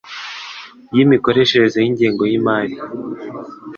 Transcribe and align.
y 0.95 0.97
imikoreshereze 1.03 1.77
y 1.81 1.87
ingengo 1.89 2.23
y’imari 2.29 2.75